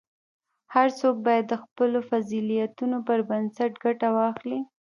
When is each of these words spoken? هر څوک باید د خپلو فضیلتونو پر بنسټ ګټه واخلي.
هر 0.73 0.87
څوک 0.99 1.15
باید 1.27 1.45
د 1.49 1.53
خپلو 1.63 1.99
فضیلتونو 2.09 2.97
پر 3.07 3.19
بنسټ 3.29 3.71
ګټه 3.83 4.07
واخلي. 4.17 4.59